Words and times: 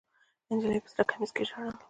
نجلۍ 0.55 0.79
په 0.83 0.89
سره 0.93 1.03
کمیس 1.09 1.31
کې 1.35 1.43
ژړل. 1.49 1.71